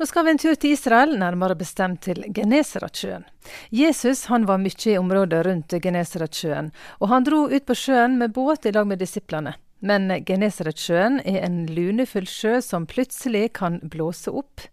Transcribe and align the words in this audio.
Nå 0.00 0.06
skal 0.06 0.24
vi 0.24 0.30
en 0.30 0.38
tur 0.40 0.54
til 0.56 0.72
Israel, 0.72 1.10
nærmere 1.20 1.52
bestemt 1.60 2.06
til 2.06 2.22
Genesaretsjøen. 2.32 3.26
Jesus 3.68 4.22
han 4.32 4.46
var 4.48 4.56
mye 4.62 4.86
i 4.88 4.96
området 4.96 5.42
rundt 5.44 5.74
Genesaretsjøen, 5.84 6.70
og 7.04 7.12
han 7.12 7.26
dro 7.28 7.42
ut 7.52 7.66
på 7.68 7.76
sjøen 7.76 8.16
med 8.16 8.32
båt 8.32 8.64
i 8.64 8.72
lag 8.72 8.88
med 8.88 9.02
disiplene. 9.04 9.52
Men 9.84 10.08
Genesaretsjøen 10.24 11.20
er 11.20 11.44
en 11.44 11.66
lunefull 11.68 12.24
sjø 12.24 12.62
som 12.64 12.88
plutselig 12.88 13.50
kan 13.60 13.76
blåse 13.92 14.32
opp. 14.32 14.64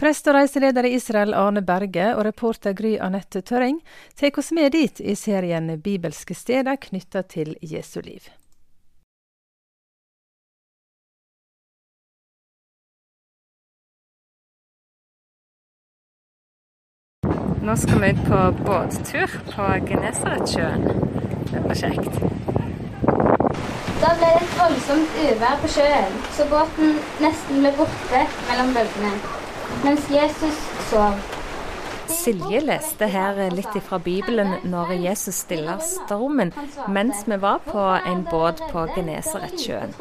Prest 0.00 0.32
og 0.32 0.40
reiseleder 0.40 0.88
i 0.88 0.96
Israel 0.96 1.36
Arne 1.36 1.60
Berge 1.60 2.14
og 2.16 2.24
reporter 2.30 2.72
Gry 2.72 2.96
Anette 2.96 3.44
Tørring 3.44 3.82
tar 4.16 4.40
oss 4.40 4.54
med 4.56 4.72
dit 4.72 5.04
i 5.04 5.12
serien 5.20 5.68
Bibelske 5.84 6.32
steder 6.32 6.80
knytta 6.80 7.28
til 7.28 7.58
Jesu 7.60 8.00
liv. 8.00 8.32
Nå 17.62 17.76
skal 17.76 18.00
vi 18.02 18.08
ut 18.10 18.22
på 18.26 18.38
båttur 18.66 19.34
på 19.52 19.64
Genesaretsjøen. 19.86 20.82
Det 21.50 21.60
blir 21.62 21.76
kjekt. 21.78 22.16
Da 24.02 24.08
ble 24.18 24.30
det 24.30 24.30
et 24.40 24.56
voldsomt 24.58 25.12
uvær 25.22 25.60
på 25.62 25.68
sjøen, 25.70 26.16
så 26.34 26.46
båten 26.50 26.96
nesten 27.22 27.60
ble 27.62 27.70
borte 27.76 28.22
mellom 28.48 28.72
bølgene, 28.74 29.12
mens 29.84 30.08
Jesus 30.10 30.58
sov. 30.88 31.20
Silje 32.10 32.64
leste 32.66 33.06
her 33.12 33.38
litt 33.54 33.76
ifra 33.78 34.00
Bibelen 34.02 34.56
når 34.72 34.90
Jesus 35.04 35.44
stiller 35.44 35.78
stormen, 35.86 36.50
mens 36.90 37.22
vi 37.30 37.38
var 37.44 37.62
på 37.68 37.84
en 38.00 38.24
båt 38.30 38.64
på 38.72 38.88
Genesaretsjøen. 38.96 39.94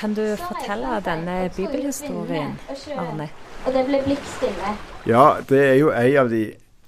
Kan 0.00 0.18
du 0.18 0.24
fortelle 0.34 0.98
denne 1.06 1.46
bibelhistorien, 1.56 2.58
Arne? 2.98 3.28
Og 3.62 3.70
det 3.78 3.86
ble 3.86 4.02
blikkstille. 4.02 4.74
Ja, 5.06 5.28
det 5.48 5.62
er 5.68 5.78
jo 5.78 5.94
en 5.94 6.18
av 6.24 6.34
de 6.34 6.42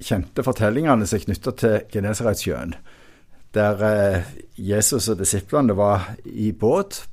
kjente 0.04 0.44
fortellingene 0.44 1.06
som 1.08 1.18
er 1.18 1.24
knytta 1.24 1.54
til 1.60 1.80
Genesaretsjøen. 1.92 2.76
Der 3.54 3.82
eh, 3.88 4.30
Jesus 4.58 5.08
og 5.12 5.20
disiplene 5.20 5.76
var 5.78 6.12
i 6.24 6.50
båt 6.52 7.04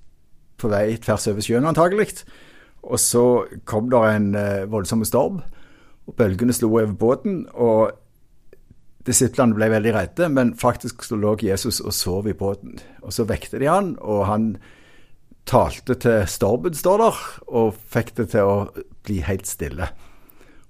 på 0.61 0.69
vei 0.71 0.97
tvers 1.01 1.27
over 1.31 1.45
sjøen 1.45 1.69
antagelig. 1.69 2.23
Og 2.81 2.99
så 3.01 3.25
kom 3.69 3.89
det 3.91 4.03
en 4.09 4.29
eh, 4.35 4.67
voldsom 4.69 5.05
storm, 5.05 5.41
og 6.09 6.17
bølgene 6.17 6.53
slo 6.53 6.71
over 6.73 6.93
båten. 6.97 7.45
og 7.53 7.97
Disiplene 9.05 9.57
ble 9.57 9.71
veldig 9.73 9.95
redde, 9.95 10.29
men 10.29 10.53
faktisk 10.57 11.05
så 11.05 11.17
lå 11.17 11.33
Jesus 11.41 11.79
og 11.81 11.93
sov 11.97 12.29
i 12.29 12.37
båten. 12.37 12.77
Og 13.01 13.13
Så 13.13 13.25
vekte 13.25 13.59
de 13.61 13.69
han, 13.69 13.95
og 14.01 14.27
han 14.29 14.55
talte 15.45 15.95
til 15.97 16.27
stormen, 16.29 16.73
står 16.77 17.01
der, 17.01 17.21
og 17.47 17.77
fikk 17.89 18.15
det 18.17 18.29
til 18.33 18.45
å 18.45 18.57
bli 19.05 19.21
helt 19.25 19.49
stille. 19.49 19.89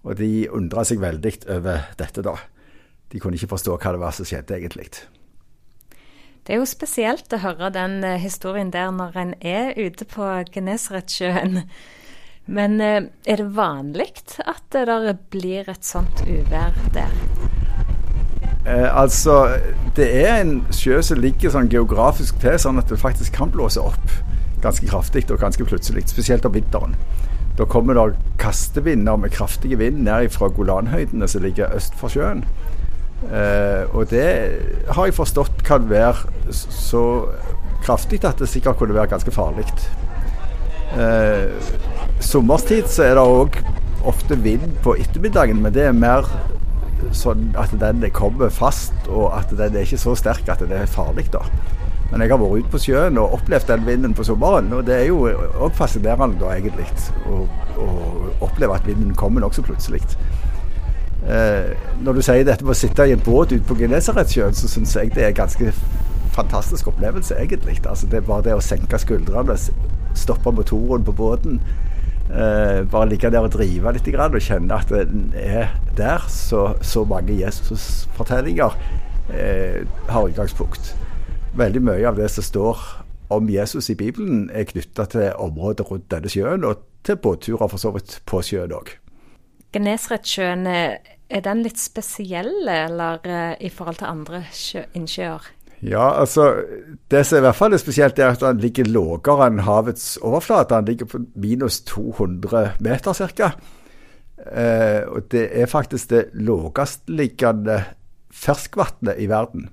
Og 0.02 0.18
de 0.18 0.50
undra 0.50 0.84
seg 0.88 1.02
veldig 1.02 1.34
over 1.54 1.88
dette, 2.00 2.24
da. 2.26 2.36
De 3.12 3.20
kunne 3.20 3.38
ikke 3.38 3.52
forstå 3.54 3.76
hva 3.78 3.94
det 3.94 4.02
var 4.02 4.16
som 4.16 4.28
skjedde, 4.28 4.58
egentlig. 4.58 4.90
Det 6.42 6.56
er 6.56 6.62
jo 6.62 6.66
spesielt 6.66 7.34
å 7.36 7.42
høre 7.44 7.70
den 7.76 8.00
eh, 8.04 8.18
historien 8.22 8.72
der 8.74 8.90
når 8.96 9.18
en 9.22 9.34
er 9.46 9.76
ute 9.78 10.08
på 10.10 10.26
Genesaretsjøen. 10.54 11.62
Men 12.50 12.82
eh, 12.82 13.04
er 13.30 13.44
det 13.44 13.52
vanlig 13.54 14.10
at 14.42 14.64
det 14.74 14.88
der 14.90 15.14
blir 15.34 15.70
et 15.70 15.86
sånt 15.86 16.24
uvær 16.26 16.74
der? 16.96 17.14
Eh, 18.66 18.90
altså, 18.90 19.58
det 19.96 20.10
er 20.24 20.40
en 20.40 20.58
sjø 20.74 21.02
som 21.06 21.22
ligger 21.22 21.54
sånn 21.54 21.70
geografisk 21.70 22.42
til, 22.42 22.58
sånn 22.62 22.82
at 22.82 22.90
det 22.90 22.98
faktisk 23.02 23.38
kan 23.38 23.54
blåse 23.54 23.82
opp 23.82 24.18
ganske 24.62 24.86
kraftig 24.90 25.28
og 25.30 25.42
ganske 25.42 25.66
plutselig. 25.66 26.08
Spesielt 26.10 26.46
om 26.46 26.54
vinteren. 26.54 26.98
Da 27.58 27.66
kommer 27.70 27.98
det 27.98 28.18
kastevinder 28.42 29.16
med 29.20 29.34
kraftige 29.34 29.78
vind 29.78 30.04
ned 30.06 30.30
fra 30.34 30.48
Golanhøydene 30.48 31.28
som 31.28 31.44
ligger 31.44 31.76
øst 31.76 31.98
for 32.00 32.10
sjøen. 32.10 32.46
Eh, 33.30 33.84
og 33.96 34.10
det 34.10 34.28
har 34.90 35.06
jeg 35.06 35.14
forstått 35.14 35.62
kan 35.68 35.90
være 35.90 36.16
så 36.52 37.04
kraftig 37.84 38.24
at 38.26 38.40
det 38.42 38.50
sikkert 38.50 38.80
kunne 38.80 38.96
være 38.98 39.12
ganske 39.14 39.32
farlig. 39.32 39.68
Eh, 40.98 41.52
sommerstid 42.20 42.90
så 42.90 43.04
er 43.10 43.20
det 43.20 43.28
òg 43.28 43.62
ofte 44.10 44.38
vind 44.42 44.74
på 44.84 44.96
ettermiddagen, 44.98 45.62
men 45.62 45.74
det 45.74 45.86
er 45.86 45.94
mer 45.94 46.26
sånn 47.16 47.52
at 47.60 47.74
den 47.82 48.04
kommer 48.16 48.50
fast, 48.54 48.94
og 49.10 49.32
at 49.38 49.54
den 49.54 49.76
er 49.76 49.86
ikke 49.86 50.02
så 50.02 50.16
sterk 50.18 50.50
at 50.50 50.64
det 50.66 50.82
er 50.82 50.90
farlig. 50.90 51.28
da. 51.34 51.46
Men 52.12 52.26
jeg 52.26 52.34
har 52.34 52.42
vært 52.42 52.66
ute 52.66 52.72
på 52.74 52.82
sjøen 52.84 53.18
og 53.22 53.38
opplevd 53.38 53.70
den 53.70 53.86
vinden 53.88 54.14
på 54.16 54.26
sommeren. 54.28 54.72
Og 54.76 54.84
det 54.88 54.98
er 54.98 55.06
jo 55.08 55.24
òg 55.32 55.76
fascinerende 55.78 56.40
da, 56.42 56.52
egentlig, 56.58 56.88
å, 57.26 57.46
oppleve 58.44 58.76
at 58.76 58.88
vinden 58.88 59.14
kommer 59.16 59.44
nokså 59.44 59.64
plutselig. 59.64 60.02
Eh, 61.22 61.72
når 62.04 62.18
du 62.18 62.24
sier 62.26 62.44
dette 62.44 62.66
med 62.66 62.74
å 62.74 62.80
sitte 62.80 63.06
i 63.08 63.14
en 63.16 63.24
båt 63.24 63.54
ute 63.54 63.64
på 63.68 63.78
Genesaretsjøen, 63.80 64.58
så 64.58 64.68
syns 64.68 64.96
jeg 64.98 65.14
det 65.16 65.24
er 65.24 65.32
en 65.32 65.40
ganske 65.44 65.72
fantastisk 66.36 66.90
opplevelse, 66.92 67.38
egentlig. 67.40 67.78
Altså, 67.86 68.10
det 68.12 68.20
er 68.20 68.28
bare 68.28 68.48
det 68.50 68.58
å 68.58 68.66
senke 68.66 69.00
skuldrene, 69.00 69.56
stoppe 70.18 70.52
motoren 70.56 71.06
på 71.08 71.16
båten. 71.16 71.62
Eh, 72.32 72.82
bare 72.92 73.08
ligge 73.12 73.32
der 73.32 73.44
og 73.44 73.54
drive 73.56 73.92
litt 73.96 74.08
og 74.16 74.42
kjenne 74.42 74.76
at 74.76 74.92
den 74.92 75.32
er 75.36 75.72
der. 75.98 76.28
Så, 76.28 76.74
så 76.82 77.06
mange 77.08 77.40
Jesus-fortellinger 77.40 78.76
eh, 79.32 79.88
har 80.10 80.28
utgangspunkt 80.28 80.96
veldig 81.58 81.82
mye 81.84 82.08
av 82.08 82.20
det 82.20 82.30
som 82.32 82.46
står 82.46 82.82
om 83.32 83.50
Jesus 83.50 83.90
i 83.90 83.96
Bibelen, 83.96 84.50
er 84.54 84.68
knytta 84.68 85.06
til 85.12 85.30
området 85.40 85.88
rundt 85.88 86.10
denne 86.12 86.32
sjøen, 86.32 86.66
og 86.68 86.84
til 87.08 87.18
båtturer 87.22 87.72
for 87.72 87.82
så 87.82 87.94
vidt 87.96 88.20
på 88.28 88.42
sjøen 88.46 88.76
òg. 88.76 88.94
Genesaretsjøen, 89.72 90.68
eh, 90.68 91.16
er 91.32 91.42
den 91.42 91.64
litt 91.64 91.80
spesiell, 91.80 92.68
eller 92.68 93.24
eh, 93.24 93.56
i 93.64 93.70
forhold 93.72 94.02
til 94.02 94.12
andre 94.12 94.44
innsjøer? 94.94 95.48
Ja, 95.82 96.12
altså 96.20 96.64
Det 97.10 97.26
som 97.26 97.40
i 97.40 97.42
hvert 97.42 97.58
fall 97.58 97.74
er 97.74 97.82
spesielt, 97.82 98.20
er 98.20 98.36
at 98.36 98.44
den 98.44 98.60
ligger 98.62 98.86
lavere 98.86 99.48
enn 99.50 99.64
havets 99.66 100.18
overflate. 100.22 100.76
Den 100.76 100.86
ligger 100.86 101.06
på 101.10 101.24
minus 101.36 101.82
200 101.90 102.76
meter 102.80 103.14
ca. 103.14 103.52
Eh, 104.46 105.02
og 105.08 105.32
det 105.32 105.50
er 105.58 105.66
faktisk 105.66 106.10
det 106.10 106.26
lavestliggende 106.34 107.84
ferskvannet 108.32 109.18
i 109.18 109.28
verden. 109.32 109.70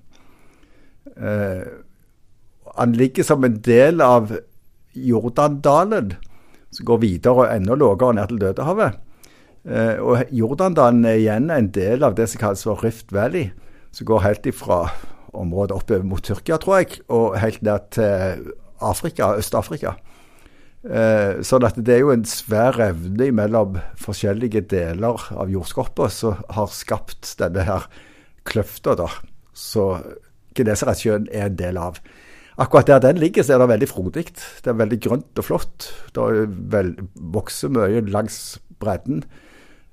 Eh, 1.19 1.67
han 2.79 2.95
ligger 2.95 3.27
som 3.27 3.45
en 3.45 3.59
del 3.65 4.01
av 4.05 4.33
Jordandalen, 4.95 6.15
som 6.71 6.89
går 6.89 7.03
videre 7.03 7.45
og 7.45 7.53
enda 7.53 7.77
lavere 7.79 8.15
ned 8.17 8.33
til 8.33 8.43
Dødehavet. 8.43 8.99
Eh, 9.69 9.97
og 9.99 10.31
Jordandalen 10.35 11.05
er 11.09 11.21
igjen 11.21 11.51
en 11.53 11.71
del 11.75 12.05
av 12.07 12.17
det 12.19 12.29
som 12.31 12.43
kalles 12.43 12.65
for 12.67 12.85
Rift 12.85 13.13
Valley, 13.15 13.51
som 13.91 14.09
går 14.09 14.25
helt 14.25 14.47
ifra 14.47 14.85
området 15.37 15.77
oppover 15.77 16.07
mot 16.07 16.23
Tyrkia, 16.25 16.59
tror 16.61 16.83
jeg, 16.83 17.01
og 17.13 17.39
helt 17.41 17.63
ned 17.67 17.91
til 17.97 18.53
Afrika, 18.85 19.35
Øst-Afrika. 19.39 19.97
Eh, 20.87 21.41
sånn 21.43 21.67
at 21.67 21.79
det 21.83 21.97
er 21.97 22.05
jo 22.05 22.13
en 22.15 22.25
svær 22.29 22.79
evne 22.81 23.33
mellom 23.35 23.81
forskjellige 23.99 24.63
deler 24.71 25.25
av 25.35 25.51
jordskorpa 25.51 26.07
som 26.15 26.39
har 26.55 26.71
skapt 26.71 27.35
denne 27.41 27.67
her 27.67 27.89
kløfta, 28.49 28.95
da. 28.97 29.09
Så 29.53 29.91
Genesaretsjøen 30.59 31.29
er 31.33 31.49
en 31.49 31.59
del 31.59 31.79
av. 31.81 32.01
Akkurat 32.59 32.89
der 32.91 32.99
den 32.99 33.21
ligger, 33.23 33.45
så 33.47 33.55
er 33.55 33.63
det 33.63 33.69
veldig 33.71 33.89
frodig. 33.89 34.25
Det 34.35 34.67
er 34.73 34.81
veldig 34.81 35.01
grønt 35.05 35.39
og 35.39 35.47
flott. 35.47 35.91
Det 36.15 36.83
vokser 37.15 37.71
mye 37.71 38.03
langs 38.11 38.59
bredden. 38.83 39.23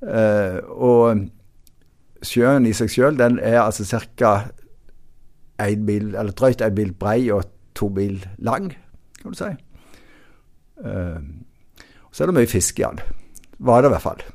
Eh, 0.02 0.58
og 0.74 1.28
sjøen 2.26 2.66
i 2.66 2.74
seg 2.74 2.90
sjøl, 2.90 3.20
den 3.20 3.38
er 3.40 3.62
altså 3.62 3.86
ca. 3.86 4.34
drøyt 5.60 6.62
én 6.62 6.74
mil 6.76 6.94
brei 6.94 7.30
og 7.32 7.46
to 7.76 7.90
mil 7.90 8.26
lang, 8.38 8.72
kan 9.22 9.32
du 9.32 9.38
si. 9.38 9.52
Eh, 10.82 11.22
så 12.12 12.24
er 12.24 12.32
det 12.32 12.38
mye 12.40 12.50
fisk 12.50 12.80
i 12.80 12.88
den. 12.88 13.00
Var 13.60 13.82
det 13.82 13.92
i 13.92 13.94
hvert 13.94 14.08
fall. 14.08 14.26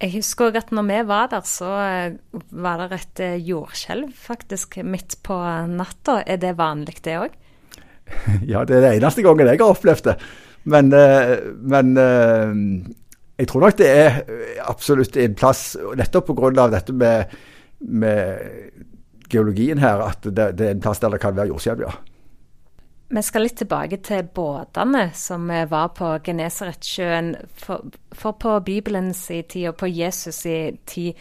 Jeg 0.00 0.14
husker 0.14 0.48
òg 0.48 0.56
at 0.56 0.70
når 0.72 0.86
vi 0.88 0.98
var 1.10 1.28
der, 1.28 1.44
så 1.44 1.70
eh, 1.84 2.14
var 2.56 2.80
det 2.80 2.96
et 2.96 3.20
eh, 3.20 3.42
jordskjelv 3.44 4.14
faktisk 4.16 4.78
midt 4.80 5.18
på 5.26 5.36
natta. 5.68 6.22
Er 6.24 6.40
det 6.40 6.54
vanlig, 6.56 7.02
det 7.04 7.18
òg? 7.20 7.36
Ja, 8.50 8.64
det 8.64 8.78
er 8.78 8.86
det 8.86 8.94
eneste 8.96 9.22
gangen 9.22 9.46
jeg 9.46 9.60
har 9.60 9.74
opplevd 9.74 10.08
det. 10.08 10.16
Men, 10.72 10.88
eh, 10.96 11.36
men 11.60 11.92
jeg 13.36 13.48
tror 13.48 13.66
nok 13.66 13.76
det 13.76 13.90
er 13.92 14.18
absolutt 14.68 15.16
en 15.20 15.36
plass, 15.36 15.74
nettopp 15.96 16.32
pga. 16.32 16.68
dette 16.72 16.96
med, 16.96 17.36
med, 17.80 18.40
geologien 19.30 19.78
her, 19.78 20.00
at 20.08 20.24
det, 20.24 20.48
det, 20.58 20.66
er 20.66 20.74
en 20.74 20.82
plass 20.82 20.98
der 20.98 21.12
det 21.12 21.20
kan 21.22 21.36
være 21.36 21.52
jordskjelv, 21.52 21.84
ja. 21.86 21.92
Vi 23.10 23.22
skal 23.26 23.42
litt 23.42 23.56
tilbake 23.58 23.98
til 24.06 24.28
båtene 24.34 25.08
som 25.18 25.48
var 25.50 25.88
på 25.98 26.12
Genesaretsjøen. 26.26 27.32
For, 27.58 27.88
for 28.14 28.38
på 28.38 28.52
Bibelens 28.62 29.24
tid 29.26 29.72
og 29.72 29.80
på 29.82 29.88
Jesus' 29.90 30.44
i 30.46 30.58
tid, 30.86 31.18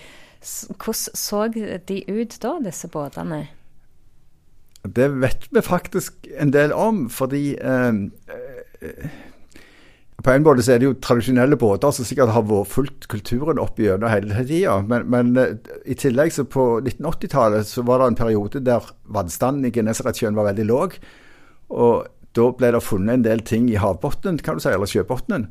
hvordan 0.77 1.17
så 1.17 1.47
de 1.49 2.03
ut 2.05 2.37
da, 2.43 2.51
disse 2.63 2.87
båtene? 2.93 3.47
Det 4.85 5.09
vet 5.19 5.49
vi 5.51 5.61
faktisk 5.65 6.29
en 6.39 6.53
del 6.53 6.71
om, 6.71 7.09
fordi 7.11 7.57
eh, 7.57 7.97
på 10.23 10.31
en 10.31 10.43
måte 10.43 10.63
så 10.63 10.75
er 10.75 10.81
det 10.81 10.87
jo 10.87 10.97
tradisjonelle 11.03 11.57
båter 11.59 11.91
som 11.95 12.07
sikkert 12.07 12.31
har 12.35 12.45
vært 12.47 12.71
fulgt 12.71 13.07
kulturen 13.11 13.59
opp 13.59 13.79
gjennom 13.79 14.11
hele 14.11 14.43
tida. 14.43 14.77
Men, 14.87 15.09
men, 15.11 15.33
eh, 15.41 15.57
i 15.89 15.97
tillegg 15.99 16.31
så 16.35 16.45
på 16.45 16.67
1980-tallet 16.83 17.67
så 17.67 17.83
var 17.87 18.03
det 18.03 18.11
en 18.11 18.19
periode 18.19 18.61
der 18.63 18.93
vannstanden 19.09 19.67
i 19.67 19.73
Genesaretsjøen 19.75 20.37
var 20.37 20.51
veldig 20.51 20.67
låg. 20.69 20.99
Og 21.69 22.07
da 22.37 22.47
ble 22.55 22.71
det 22.75 22.83
funnet 22.85 23.19
en 23.19 23.25
del 23.25 23.43
ting 23.45 23.69
i 23.71 23.79
havbunnen, 23.81 24.39
kan 24.43 24.57
du 24.57 24.63
si, 24.63 24.71
eller 24.73 24.89
sjøbunnen. 24.89 25.49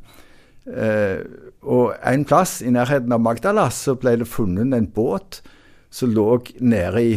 Eh, 0.69 1.21
og 1.63 1.95
en 2.05 2.25
plass 2.27 2.59
i 2.61 2.71
nærheten 2.73 3.13
av 3.15 3.23
Magdala 3.23 3.69
så 3.73 3.95
ble 3.99 4.17
det 4.21 4.29
funnet 4.29 4.75
en 4.75 4.89
båt 4.93 5.41
som 5.89 6.11
lå 6.13 6.27
nede 6.61 7.01
i 7.01 7.13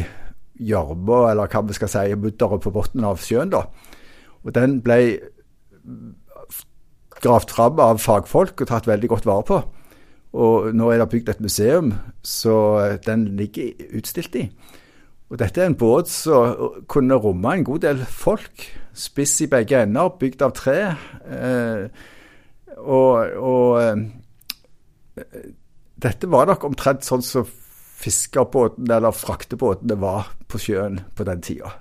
gjørma, 0.63 1.33
eller 1.33 1.51
hva 1.51 1.63
vi 1.67 1.77
skal 1.77 1.91
si, 1.91 2.07
mudderet 2.17 2.65
på 2.65 2.73
bunnen 2.75 3.07
av 3.09 3.21
sjøen. 3.23 3.53
da. 3.53 3.67
Og 4.43 4.55
den 4.57 4.81
ble 4.83 4.99
gravd 7.23 7.55
fram 7.55 7.81
av 7.83 8.01
fagfolk 8.03 8.63
og 8.63 8.71
tatt 8.71 8.89
veldig 8.91 9.11
godt 9.13 9.29
vare 9.29 9.47
på. 9.47 9.61
Og 10.33 10.71
nå 10.75 10.89
er 10.91 11.03
det 11.03 11.11
bygd 11.13 11.29
et 11.29 11.43
museum, 11.45 11.93
så 12.25 12.97
den 13.07 13.27
ligger 13.37 13.75
utstilt 13.99 14.39
i. 14.41 14.47
Og 15.33 15.39
dette 15.41 15.63
er 15.63 15.71
en 15.71 15.79
båt 15.81 16.11
som 16.13 16.83
kunne 16.93 17.17
romme 17.17 17.55
en 17.57 17.65
god 17.65 17.87
del 17.87 18.03
folk. 18.05 18.67
Spiss 18.93 19.39
i 19.41 19.49
begge 19.49 19.79
ender, 19.81 20.13
bygd 20.21 20.45
av 20.45 20.53
tre. 20.59 20.77
Eh, 21.25 21.87
og, 22.77 23.33
og 23.41 23.79
eh, 23.81 25.33
dette 26.05 26.29
var 26.29 26.51
nok 26.51 26.69
omtrent 26.69 27.09
sånn 27.09 27.25
som 27.25 27.49
fiskerbåten 28.03 28.91
eller 28.91 29.15
fraktebåtene 29.17 29.97
var 30.03 30.35
på 30.53 30.61
sjøen 30.61 31.01
på 31.17 31.25
den 31.25 31.41
tida. 31.45 31.73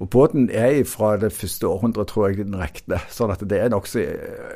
Og 0.00 0.08
Båten 0.08 0.48
er 0.48 0.80
fra 0.88 1.18
det 1.20 1.34
første 1.36 1.68
århundret, 1.68 2.08
tror 2.08 2.30
jeg 2.30 2.46
den 2.46 2.56
regner. 2.56 3.04
Sånn 3.12 3.34
at 3.34 3.42
det 3.44 3.58
er 3.60 3.68
nokså 3.68 4.06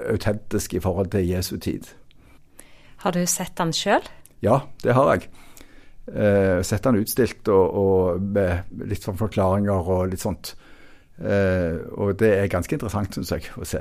autentisk 0.09 0.73
i 0.73 0.81
forhold 0.81 1.13
til 1.13 1.27
Jesu 1.29 1.59
tid. 1.61 1.91
Har 3.05 3.13
du 3.13 3.27
sett 3.29 3.53
den 3.61 3.75
sjøl? 3.77 4.07
Ja, 4.41 4.63
det 4.81 4.97
har 4.97 5.11
jeg. 5.13 5.29
Eh, 6.05 6.61
sett 6.63 6.85
den 6.85 7.01
utstilt 7.01 7.49
og, 7.49 7.77
og, 7.81 8.23
med 8.37 8.89
litt 8.91 9.05
sånn 9.05 9.17
forklaringer 9.17 9.91
og 9.95 10.11
litt 10.13 10.21
sånt. 10.21 10.55
Eh, 11.17 11.81
og 11.97 12.19
det 12.21 12.33
er 12.37 12.53
ganske 12.53 12.77
interessant, 12.77 13.17
syns 13.17 13.33
jeg, 13.33 13.49
å 13.57 13.65
se. 13.69 13.81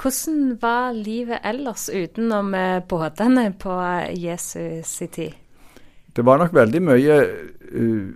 Hvordan 0.00 0.56
var 0.62 0.96
livet 0.96 1.44
ellers 1.46 1.88
utenom 1.92 2.54
eh, 2.56 2.80
båtene 2.88 3.50
på 3.60 3.76
Jesus 4.16 4.96
i 5.04 5.10
tid? 5.12 5.38
Det 6.12 6.24
var 6.24 6.40
nok 6.40 6.52
veldig 6.52 6.80
mye 6.84 7.14
uh, 7.72 8.08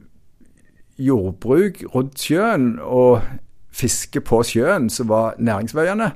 jordbruk 1.01 1.79
rundt 1.95 2.21
sjøen 2.21 2.75
og 2.85 3.23
fiske 3.77 4.21
på 4.25 4.43
sjøen 4.45 4.91
som 4.93 5.09
var 5.09 5.39
næringsveiene. 5.41 6.11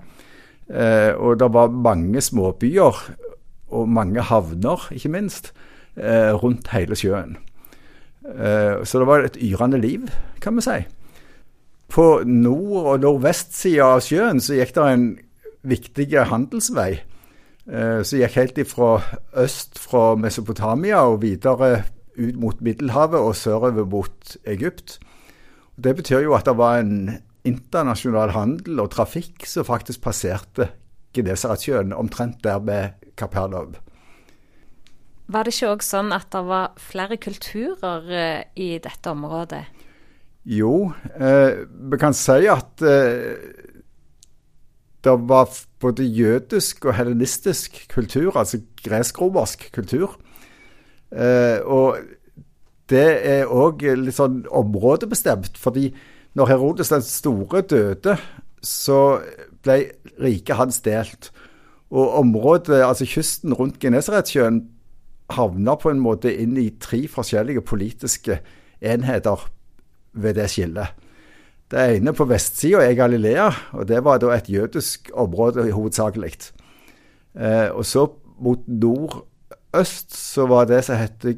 Eh, 0.70 1.12
og 1.16 1.40
det 1.40 1.48
var 1.52 1.72
mange 1.72 2.20
småbyer 2.22 3.00
og 3.70 3.88
mange 3.88 4.22
havner, 4.22 4.86
ikke 4.94 5.12
minst, 5.12 5.52
eh, 5.96 6.32
rundt 6.36 6.70
hele 6.74 6.98
sjøen. 6.98 7.36
Eh, 8.26 8.82
så 8.84 9.00
det 9.00 9.08
var 9.08 9.24
et 9.24 9.38
yrende 9.40 9.80
liv, 9.80 10.08
kan 10.40 10.56
vi 10.56 10.64
si. 10.66 10.78
På 11.90 12.22
nord- 12.24 12.86
og 12.86 13.00
nordvestsida 13.02 13.96
av 13.96 14.04
sjøen 14.06 14.42
så 14.42 14.58
gikk 14.58 14.74
det 14.76 14.86
en 14.86 15.06
viktig 15.66 16.10
handelsvei. 16.30 17.00
Eh, 17.70 18.02
som 18.02 18.20
gikk 18.20 18.36
helt 18.38 18.58
ifra 18.58 18.92
øst 19.38 19.78
fra 19.78 20.14
Mesopotamia 20.16 21.02
og 21.06 21.22
videre 21.22 21.84
ut 22.18 22.36
mot 22.36 22.60
Middelhavet 22.60 23.20
og 23.20 23.36
sørover 23.36 23.86
mot 23.86 24.36
Egypt. 24.46 24.98
Det 25.80 25.96
betyr 25.96 26.24
jo 26.26 26.34
at 26.36 26.46
det 26.46 26.56
var 26.58 26.80
en 26.80 27.18
internasjonal 27.44 28.34
handel 28.34 28.80
og 28.82 28.90
trafikk 28.92 29.46
som 29.48 29.64
faktisk 29.64 30.02
passerte 30.04 30.68
Genesaretsjøen, 31.16 31.92
omtrent 31.92 32.42
der 32.44 32.60
med 32.60 33.06
Kapernaum. 33.16 33.74
Var 35.30 35.46
det 35.46 35.54
ikke 35.54 35.74
òg 35.76 35.84
sånn 35.86 36.10
at 36.14 36.26
det 36.34 36.42
var 36.48 36.72
flere 36.80 37.18
kulturer 37.22 38.08
eh, 38.10 38.42
i 38.58 38.70
dette 38.82 39.12
området? 39.12 39.62
Jo, 40.50 40.90
eh, 41.14 41.66
vi 41.68 41.98
kan 42.00 42.16
si 42.16 42.48
at 42.50 42.82
eh, 42.82 43.36
det 45.04 45.14
var 45.28 45.52
både 45.80 46.04
jødisk 46.04 46.84
og 46.88 46.96
helenistisk 46.98 47.76
kultur, 47.92 48.36
altså 48.36 48.58
gresk-romersk 48.84 49.68
kultur. 49.72 50.16
Eh, 51.12 51.60
og 51.64 52.00
det 52.90 53.06
er 53.26 53.46
òg 53.46 53.84
litt 54.00 54.16
sånn 54.16 54.42
områdebestemt, 54.50 55.56
fordi 55.60 55.90
når 56.34 56.52
Herodes 56.52 56.92
den 56.92 57.04
store 57.06 57.62
døde, 57.62 58.16
så 58.62 59.20
ble 59.64 59.78
riket 60.20 60.58
hans 60.58 60.80
delt. 60.84 61.30
Og 61.90 62.18
området, 62.20 62.82
altså 62.86 63.06
kysten 63.08 63.54
rundt 63.56 63.80
Genesaretsjøen, 63.82 64.62
havna 65.36 65.76
på 65.80 65.92
en 65.92 66.02
måte 66.02 66.32
inn 66.32 66.56
i 66.60 66.70
tre 66.82 67.04
forskjellige 67.10 67.64
politiske 67.66 68.40
enheter 68.80 69.46
ved 70.12 70.36
det 70.40 70.48
skillet. 70.50 70.96
Det 71.70 71.82
ene 71.96 72.14
på 72.16 72.26
vestsida 72.26 72.82
er 72.82 72.96
Galilea, 72.98 73.50
og 73.78 73.86
det 73.86 74.00
var 74.02 74.18
da 74.18 74.32
et 74.34 74.50
jødisk 74.50 75.12
område 75.14 75.68
hovedsakelig. 75.70 76.32
Eh, 77.38 77.70
og 77.70 77.84
så 77.86 78.08
mot 78.42 78.64
nordøst 78.66 80.16
så 80.16 80.48
var 80.50 80.66
det 80.66 80.82
som 80.88 80.98
het 80.98 81.28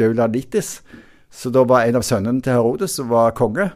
Gaulanitis. 0.00 0.80
Så 1.30 1.52
da 1.52 1.62
var 1.68 1.84
en 1.84 2.00
av 2.00 2.06
sønnene 2.06 2.42
til 2.42 2.56
Herodes 2.56 2.96
som 2.96 3.10
var 3.12 3.36
konge. 3.36 3.68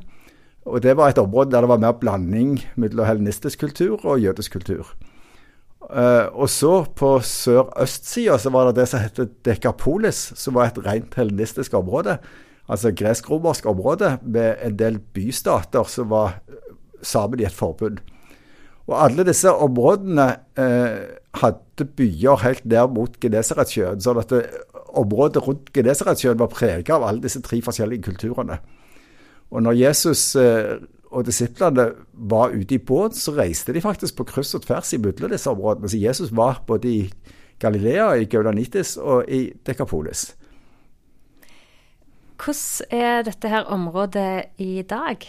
Og 0.65 0.81
det 0.83 0.97
var 0.97 1.13
et 1.13 1.21
område 1.21 1.53
der 1.53 1.67
det 1.67 1.71
var 1.75 1.83
mer 1.83 1.99
blanding 2.01 2.57
mellom 2.81 3.07
helenistisk 3.07 3.61
kultur 3.61 4.01
og 4.01 4.23
jødisk 4.23 4.57
kultur. 4.57 4.95
Uh, 5.85 6.31
og 6.33 6.49
så 6.49 6.85
på 6.97 7.19
sør-østsida 7.21 8.39
så 8.41 8.51
var 8.55 8.71
det 8.71 8.79
det 8.81 8.89
som 8.91 9.03
heter 9.03 9.29
Dekapolis, 9.45 10.31
som 10.39 10.57
var 10.57 10.71
et 10.71 10.81
rent 10.87 11.15
helenistisk 11.19 11.77
område. 11.77 12.17
Altså 12.69 12.95
gresk-romersk 12.97 13.67
område 13.69 14.17
med 14.23 14.57
en 14.65 14.79
del 14.81 14.99
bystater 15.15 15.85
som 15.93 16.09
var 16.11 16.39
sammen 17.05 17.41
i 17.41 17.45
et 17.49 17.53
forbund. 17.53 18.01
Og 18.89 18.97
alle 19.01 19.25
disse 19.29 19.53
områdene 19.53 20.27
eh, 20.61 21.19
hadde 21.41 21.87
byer 21.97 22.41
helt 22.45 22.65
ned 22.69 22.93
mot 22.97 23.21
Genesaretsjøen. 23.21 24.01
sånn 24.01 24.21
at 24.21 24.33
det, 24.33 24.43
området 24.95 25.43
rundt 25.47 25.73
Genesaretsjøen 25.75 26.41
var 26.41 26.53
preget 26.53 26.93
av 26.95 27.05
alle 27.05 27.25
disse 27.25 27.43
tre 27.45 27.61
forskjellige 27.65 28.05
kulturene. 28.09 28.59
Og 29.53 29.65
når 29.65 29.79
Jesus 29.81 30.35
eh, 30.41 30.77
og 31.15 31.27
disiplene 31.27 31.89
var 32.13 32.55
ute 32.55 32.75
i 32.75 32.83
båt, 32.83 33.17
så 33.17 33.35
reiste 33.37 33.73
de 33.73 33.83
faktisk 33.85 34.19
på 34.19 34.27
kryss 34.29 34.55
og 34.59 34.65
tvers 34.67 34.93
imellom 34.97 35.31
disse 35.31 35.51
områdene. 35.51 35.89
Så 35.89 36.01
Jesus 36.03 36.33
var 36.35 36.63
både 36.67 36.91
i 36.91 37.03
Galilea, 37.63 38.15
i 38.19 38.27
Gaulanitis 38.31 38.97
og 38.97 39.29
i 39.31 39.47
Dekapolis. 39.67 40.33
Hvordan 42.45 42.91
er 42.91 43.23
dette 43.23 43.49
her 43.49 43.71
området 43.73 44.59
i 44.59 44.83
dag, 44.83 45.23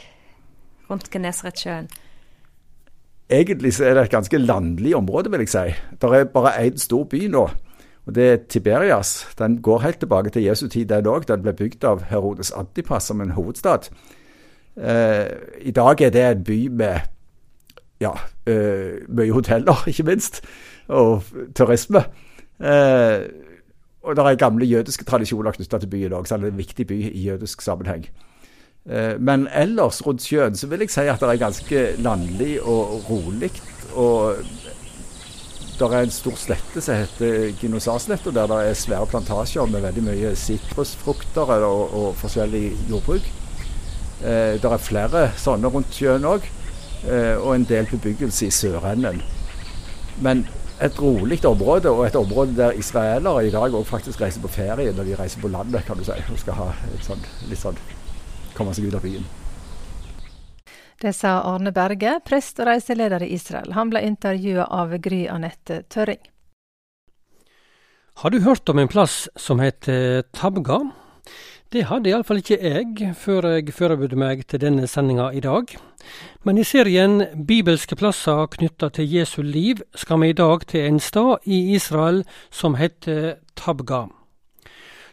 rundt 0.90 1.12
Genesaretsjøen? 1.14 1.88
Egentlig 3.30 3.74
så 3.74 3.86
er 3.86 3.94
det 3.94 4.04
et 4.04 4.12
ganske 4.12 4.38
landlig 4.38 4.96
område, 4.96 5.32
vil 5.32 5.46
jeg 5.46 5.50
si. 5.50 5.78
Det 6.02 6.10
er 6.14 6.28
bare 6.34 6.58
én 6.66 6.78
stor 6.78 7.06
by 7.10 7.24
nå, 7.34 7.46
og 8.06 8.16
det 8.16 8.26
er 8.32 8.44
Tiberias. 8.50 9.28
Den 9.38 9.62
går 9.62 9.80
helt 9.86 10.00
tilbake 10.00 10.30
til 10.30 10.44
Jesu 10.44 10.68
tid, 10.68 10.86
den 10.86 11.08
òg. 11.10 11.26
Den 11.30 11.42
ble 11.42 11.54
bygd 11.54 11.86
av 11.86 12.04
Herodes 12.10 12.52
Antipas 12.52 13.10
som 13.10 13.22
en 13.22 13.34
hovedstad. 13.38 13.90
Eh, 14.78 15.28
I 15.62 15.72
dag 15.72 16.02
er 16.02 16.10
det 16.10 16.24
en 16.24 16.44
by 16.44 16.60
med 16.68 17.00
ja, 18.02 18.12
eh, 18.48 19.02
mye 19.08 19.32
hoteller, 19.32 19.84
ikke 19.92 20.04
minst, 20.04 20.42
og 20.88 21.24
turisme. 21.56 22.04
Eh, 22.60 23.26
og 24.06 24.16
det 24.16 24.26
er 24.26 24.36
gamle 24.36 24.66
jødiske 24.66 25.06
tradisjoner 25.06 25.52
knytta 25.52 25.80
til 25.82 25.90
byen 25.90 26.14
òg, 26.14 26.28
så 26.28 26.38
det 26.38 26.50
er 26.50 26.54
en 26.54 26.62
viktig 26.62 26.88
by 26.88 27.00
i 27.10 27.26
jødisk 27.26 27.62
sammenheng. 27.62 28.06
Men 29.20 29.48
ellers 29.50 30.06
rundt 30.06 30.22
sjøen 30.22 30.54
så 30.56 30.68
vil 30.70 30.84
jeg 30.84 30.92
si 30.94 31.08
at 31.10 31.18
det 31.18 31.30
er 31.32 31.40
ganske 31.42 31.80
landlig 32.06 32.60
og 32.62 33.08
rolig. 33.10 33.50
Og 33.98 34.36
det 35.80 35.88
er 35.90 36.06
en 36.06 36.14
stor 36.14 36.36
slette 36.40 36.84
som 36.84 37.02
heter 37.02 37.50
Ginosasletta, 37.60 38.32
der 38.32 38.48
det 38.48 38.60
er 38.70 38.78
svære 38.80 39.08
plantasjer 39.12 39.66
med 39.68 39.84
veldig 39.84 40.04
mye 40.06 40.36
sitrusfrukter 40.40 41.52
og, 41.58 41.82
og, 41.90 42.14
forskjellig 42.22 42.70
jordbruk. 42.90 43.26
Eh, 44.24 44.56
det 44.62 44.70
er 44.72 44.82
flere 44.82 45.30
sånne 45.40 45.72
rundt 45.72 45.96
sjøen 45.96 46.28
òg, 46.28 46.46
eh, 47.10 47.36
og 47.36 47.56
en 47.56 47.66
del 47.68 47.88
bebyggelse 47.92 48.48
i 48.48 48.54
sørenden. 48.54 49.22
Men 50.24 50.46
et 50.82 51.00
rolig 51.00 51.40
område, 51.46 51.92
og 51.92 52.06
et 52.08 52.16
område 52.16 52.56
der 52.56 52.78
israelere 52.80 53.48
i 53.48 53.52
dag 53.52 53.72
òg 53.72 53.86
faktisk 53.88 54.22
reiser 54.22 54.44
på 54.44 54.52
ferie 54.52 54.92
når 54.92 55.04
de 55.04 55.16
reiser 55.20 55.42
på 55.42 55.52
landet, 55.52 55.86
kan 55.86 55.98
du 55.98 56.04
si, 56.04 56.16
og 56.32 56.40
skal 56.40 56.60
ha 56.60 56.70
et 56.94 57.04
sånt, 57.04 57.28
litt 57.50 57.60
sånn 57.60 57.80
komme 58.56 58.74
seg 58.76 58.88
ut 58.88 58.96
av 58.96 59.04
byen. 59.04 59.26
Det 61.02 61.12
sa 61.12 61.42
Arne 61.44 61.74
Berge, 61.76 62.20
prest 62.24 62.60
og 62.64 62.70
reiseleder 62.70 63.24
i 63.24 63.34
Israel. 63.36 63.74
Han 63.76 63.92
ble 63.92 64.02
intervjua 64.08 64.70
av 64.72 64.96
Gry 65.04 65.26
Anette 65.28 65.84
Tørring. 65.92 66.22
Har 68.24 68.32
du 68.32 68.40
hørt 68.40 68.70
om 68.72 68.80
en 68.80 68.88
plass 68.88 69.26
som 69.36 69.60
heter 69.60 70.24
Tabga? 70.32 70.80
Det 71.74 71.88
hadde 71.90 72.12
iallfall 72.12 72.40
ikke 72.44 72.60
jeg 72.62 73.14
før 73.18 73.48
jeg 73.56 73.74
forberedte 73.74 74.18
meg 74.20 74.44
til 74.48 74.62
denne 74.62 74.86
sendinga 74.88 75.32
i 75.34 75.42
dag. 75.44 75.72
Men 76.46 76.60
i 76.62 76.66
serien 76.68 77.24
Bibelske 77.48 77.98
plasser 77.98 78.46
knytta 78.54 78.92
til 78.94 79.10
Jesu 79.10 79.42
liv 79.42 79.82
skal 79.98 80.22
vi 80.22 80.30
i 80.30 80.38
dag 80.38 80.68
til 80.70 80.86
en 80.86 81.00
stad 81.00 81.48
i 81.50 81.74
Israel 81.74 82.22
som 82.54 82.78
heter 82.78 83.42
Tabga. 83.58 84.06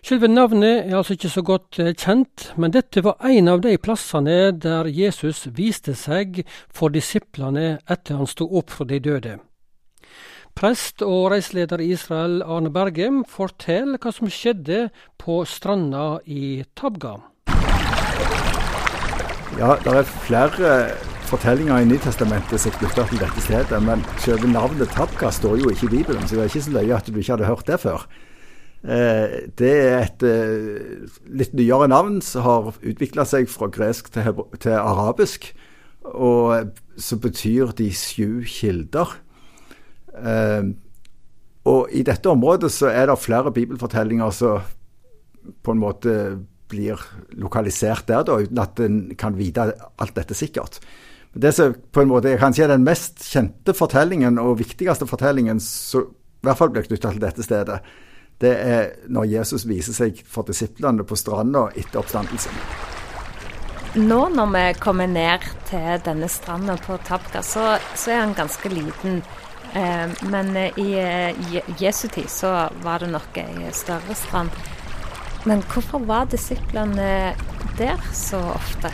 Selve 0.02 0.28
navnet 0.28 0.90
er 0.90 0.96
altså 0.98 1.14
ikke 1.14 1.30
så 1.30 1.42
godt 1.46 1.78
eh, 1.78 1.94
kjent, 1.94 2.48
men 2.58 2.72
dette 2.74 3.04
var 3.06 3.22
en 3.22 3.48
av 3.48 3.60
de 3.62 3.76
plassene 3.78 4.50
der 4.50 4.90
Jesus 4.90 5.44
viste 5.54 5.94
seg 5.94 6.42
for 6.68 6.90
disiplene 6.90 7.78
etter 7.86 8.18
han 8.18 8.26
sto 8.26 8.48
opp 8.50 8.74
fra 8.74 8.88
de 8.90 8.98
døde. 8.98 9.36
Prest 10.58 11.02
og 11.02 11.30
reiseleder 11.32 11.80
i 11.80 11.92
Israel 11.94 12.42
Arne 12.44 12.70
Bergem 12.72 13.22
forteller 13.28 14.00
hva 14.02 14.12
som 14.14 14.28
skjedde 14.30 14.90
på 15.20 15.42
stranda 15.48 16.18
i 16.28 16.62
Tabga. 16.78 17.16
Ja, 19.58 19.76
det 19.84 19.94
er 19.94 20.12
flere 20.26 20.74
fortellinger 21.30 21.80
i 21.80 21.88
Nytestamentet 21.88 22.60
som 22.60 22.74
knytter 22.76 23.08
til 23.08 23.22
dette 23.22 23.44
stedet, 23.44 23.80
men 23.84 24.04
selve 24.20 24.50
navnet 24.50 24.92
Tabga 24.92 25.32
står 25.32 25.62
jo 25.62 25.72
ikke 25.72 25.88
i 25.88 25.94
Bibelen, 25.96 26.28
så 26.28 26.36
det 26.36 26.44
er 26.44 26.52
ikke 26.52 26.64
så 26.68 26.76
løye 26.76 26.98
at 26.98 27.08
du 27.08 27.16
ikke 27.16 27.32
hadde 27.34 27.48
hørt 27.48 27.66
det 27.68 27.80
før. 27.80 28.06
Eh, 28.82 29.36
det 29.58 29.72
er 29.72 29.98
et 30.02 30.24
eh, 30.26 31.10
litt 31.32 31.52
nyere 31.56 31.88
navn 31.88 32.20
som 32.24 32.44
har 32.44 32.72
utvikla 32.76 33.24
seg 33.28 33.48
fra 33.50 33.70
gresk 33.72 34.12
til, 34.12 34.44
til 34.60 34.76
arabisk, 34.76 35.52
og 36.02 36.72
som 36.98 37.20
betyr 37.22 37.72
de 37.78 37.92
sju 37.94 38.42
kilder. 38.44 39.21
Uh, 40.12 40.72
og 41.68 41.92
i 41.94 42.02
dette 42.06 42.30
området 42.30 42.72
så 42.74 42.90
er 42.90 43.06
det 43.08 43.20
flere 43.22 43.52
bibelfortellinger 43.54 44.34
som 44.34 44.64
på 45.62 45.74
en 45.74 45.82
måte 45.82 46.14
blir 46.72 47.00
lokalisert 47.38 48.08
der, 48.08 48.24
da, 48.26 48.38
uten 48.40 48.60
at 48.62 48.80
en 48.82 49.00
kan 49.18 49.36
vite 49.38 49.70
alt 50.00 50.14
dette 50.16 50.34
sikkert. 50.34 50.80
Det 51.32 51.52
som 51.54 51.74
på 51.74 52.02
en 52.02 52.10
måte 52.10 52.34
kanskje 52.40 52.66
er 52.66 52.74
den 52.74 52.84
mest 52.84 53.22
kjente 53.24 53.74
fortellingen 53.76 54.40
og 54.40 54.58
viktigste 54.60 55.08
fortellingen 55.08 55.60
som 55.64 56.10
i 56.42 56.48
hvert 56.48 56.58
fall 56.58 56.72
blir 56.74 56.84
knytta 56.88 57.12
til 57.12 57.22
dette 57.22 57.44
stedet, 57.46 57.78
det 58.42 58.52
er 58.58 58.88
når 59.12 59.28
Jesus 59.30 59.66
viser 59.70 59.94
seg 59.94 60.18
for 60.26 60.48
disiplene 60.48 61.06
på 61.06 61.16
stranda 61.16 61.68
etter 61.78 62.00
oppstandelsen. 62.02 62.56
Nå 64.02 64.18
når 64.32 64.50
vi 64.54 64.64
kommer 64.80 65.06
ned 65.06 65.44
til 65.68 66.00
denne 66.04 66.28
stranda 66.32 66.74
på 66.80 66.96
Tabka, 67.06 67.44
så, 67.44 67.76
så 67.94 68.14
er 68.14 68.22
han 68.24 68.34
ganske 68.34 68.72
liten. 68.72 69.20
Eh, 69.72 70.08
men 70.28 70.56
eh, 70.56 70.78
i 70.78 70.88
eh, 71.00 71.62
Jesu 71.80 72.08
tid 72.12 72.28
så 72.28 72.68
var 72.84 73.00
det 73.00 73.08
nok 73.12 73.38
ei 73.40 73.70
større 73.72 74.16
strand. 74.18 74.52
Men 75.48 75.64
hvorfor 75.72 76.04
var 76.06 76.28
disiplene 76.30 77.34
der 77.78 78.02
så 78.14 78.38
ofte? 78.52 78.92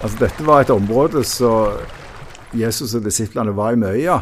Altså 0.00 0.16
Dette 0.22 0.46
var 0.46 0.64
et 0.64 0.72
område 0.72 1.22
som 1.28 1.76
Jesus 2.56 2.96
og 2.96 3.04
disiplene 3.04 3.52
var 3.54 3.76
i 3.76 3.80
mye. 3.80 4.16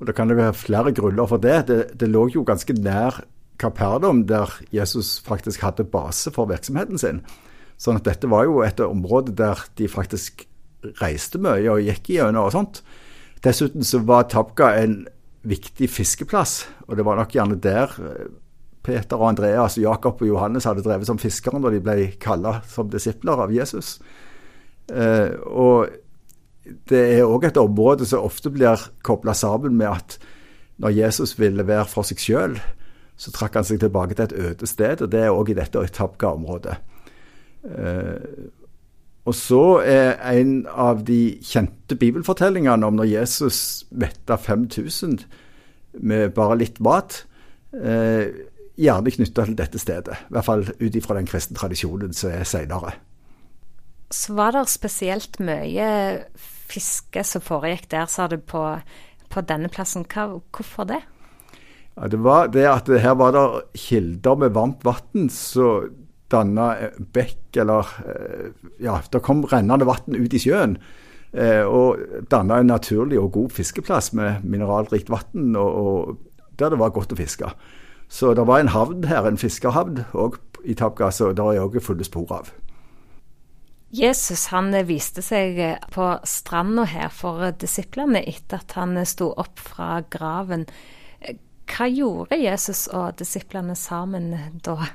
Og 0.00 0.06
Det 0.08 0.16
kan 0.16 0.28
jo 0.28 0.36
være 0.36 0.56
flere 0.56 0.92
grunner 0.92 1.26
for 1.30 1.38
det. 1.38 1.66
det. 1.68 1.80
Det 2.00 2.08
lå 2.08 2.28
jo 2.34 2.42
ganske 2.42 2.74
nær 2.74 3.22
Kaperdom, 3.60 4.24
der 4.26 4.48
Jesus 4.72 5.20
faktisk 5.20 5.60
hadde 5.60 5.84
base 5.84 6.30
for 6.32 6.48
virksomheten 6.48 6.98
sin. 6.98 7.20
Sånn 7.76 8.00
at 8.00 8.06
dette 8.08 8.28
var 8.28 8.46
jo 8.48 8.62
et 8.64 8.80
område 8.80 9.34
der 9.36 9.60
de 9.76 9.88
faktisk 9.88 10.46
reiste 11.00 11.38
mye 11.38 11.68
og 11.68 11.84
gikk 11.84 12.10
igjennom 12.14 12.48
og 12.48 12.54
sånt. 12.56 12.82
Dessuten 13.44 13.84
så 13.86 14.02
var 14.04 14.28
Tabga 14.28 14.74
en 14.82 15.02
viktig 15.48 15.88
fiskeplass, 15.88 16.66
og 16.88 16.98
det 16.98 17.04
var 17.06 17.16
nok 17.16 17.32
gjerne 17.32 17.56
der 17.62 17.94
eh, 18.04 18.26
Peter 18.84 19.20
og 19.20 19.30
Andreas, 19.30 19.78
Jakob 19.80 20.20
og 20.20 20.28
Johannes 20.28 20.66
hadde 20.68 20.84
drevet 20.84 21.08
som 21.08 21.20
fiskere 21.20 21.60
når 21.60 21.76
de 21.76 21.82
ble 21.84 21.96
kalla 22.20 22.58
som 22.68 22.90
disipler 22.92 23.40
av 23.44 23.52
Jesus. 23.52 23.98
Eh, 24.92 25.32
og 25.48 25.88
det 26.90 27.00
er 27.16 27.28
òg 27.28 27.48
et 27.48 27.60
område 27.60 28.06
som 28.08 28.26
ofte 28.26 28.52
blir 28.52 28.88
kobla 29.06 29.34
sammen 29.36 29.76
med 29.80 29.88
at 29.88 30.18
når 30.80 30.96
Jesus 30.96 31.34
ville 31.40 31.66
være 31.68 31.88
for 31.88 32.08
seg 32.08 32.20
sjøl, 32.20 32.60
så 33.20 33.32
trakk 33.36 33.58
han 33.58 33.66
seg 33.68 33.82
tilbake 33.82 34.16
til 34.16 34.28
et 34.28 34.38
øde 34.48 34.68
sted, 34.68 35.02
og 35.04 35.12
det 35.12 35.26
er 35.26 35.34
òg 35.34 35.52
i 35.52 35.56
dette 35.58 35.82
Tabga-området. 35.96 36.76
Eh, 37.68 38.16
og 39.28 39.36
så 39.36 39.64
er 39.84 40.14
en 40.32 40.54
av 40.70 41.02
de 41.04 41.36
kjente 41.44 41.96
bibelfortellingene 42.00 42.86
om 42.86 42.96
når 42.96 43.10
Jesus 43.10 43.60
metta 43.92 44.38
5000 44.40 45.18
med 46.00 46.32
bare 46.36 46.56
litt 46.60 46.80
mat, 46.80 47.24
eh, 47.74 48.30
gjerne 48.80 49.12
knytta 49.12 49.44
til 49.44 49.58
dette 49.58 49.80
stedet. 49.82 50.16
I 50.16 50.34
hvert 50.34 50.46
fall 50.46 50.64
ut 50.70 50.96
ifra 50.96 51.18
den 51.18 51.28
kristne 51.28 51.58
tradisjonen 51.58 52.16
som 52.16 52.32
er 52.32 52.48
seinere. 52.48 52.94
Så 54.10 54.34
var 54.34 54.56
det 54.56 54.64
spesielt 54.70 55.38
mye 55.38 55.90
fiske 56.70 57.22
som 57.26 57.44
foregikk 57.44 57.90
der, 57.92 58.08
sa 58.10 58.26
du, 58.30 58.38
på, 58.38 58.64
på 59.30 59.42
denne 59.46 59.68
plassen. 59.70 60.06
Hva, 60.08 60.40
hvorfor 60.54 60.88
det? 60.90 61.02
Ja, 61.98 62.08
det 62.08 62.22
var 62.24 62.48
det 62.54 62.66
at 62.70 62.88
her 63.02 63.14
var 63.18 63.34
det 63.36 63.46
kilder 63.76 64.38
med 64.40 64.54
varmt 64.56 64.84
vann, 64.86 65.28
så 65.28 65.90
danna 66.30 66.72
bekk 67.14 67.60
eller 67.62 67.88
eh, 68.06 68.50
Ja, 68.82 69.00
det 69.12 69.22
kom 69.26 69.44
rennende 69.48 69.88
vann 69.88 70.16
ut 70.16 70.34
i 70.34 70.40
sjøen. 70.42 70.78
Eh, 71.32 71.62
og 71.62 72.26
danna 72.30 72.58
en 72.60 72.72
naturlig 72.72 73.20
og 73.20 73.32
god 73.36 73.52
fiskeplass 73.54 74.12
med 74.18 74.44
mineralrikt 74.44 75.10
vann, 75.12 75.52
der 76.58 76.72
det 76.72 76.80
var 76.80 76.94
godt 76.94 77.14
å 77.14 77.20
fiske. 77.20 77.52
Så 78.10 78.34
det 78.34 78.46
var 78.46 78.58
en 78.58 78.72
havn 78.74 79.06
her, 79.06 79.26
en 79.26 79.38
fiskerhavn 79.38 80.02
i 80.66 80.74
Tapgas, 80.74 81.20
og 81.22 81.36
det 81.38 81.44
er 81.46 81.62
òg 81.62 81.78
fulle 81.84 82.04
spor 82.04 82.32
av. 82.40 82.50
Jesus 83.90 84.46
han 84.52 84.70
viste 84.86 85.22
seg 85.22 85.58
på 85.90 86.06
stranda 86.26 86.84
her 86.90 87.10
for 87.14 87.50
disiplene 87.58 88.22
etter 88.22 88.62
at 88.62 88.74
han 88.78 88.98
sto 89.06 89.32
opp 89.34 89.62
fra 89.62 90.02
graven. 90.10 90.66
Hva 91.70 91.86
gjorde 91.90 92.38
Jesus 92.38 92.86
og 92.94 93.18
disiplene 93.18 93.74
sammen 93.78 94.32
da? 94.62 94.90